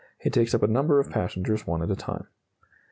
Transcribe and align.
He 0.17 0.31
takes 0.31 0.55
up 0.55 0.63
a 0.63 0.67
number 0.67 0.99
of 0.99 1.11
passengers; 1.11 1.67
one 1.67 1.83
at 1.83 1.91
a 1.91 1.95
time. 1.95 2.25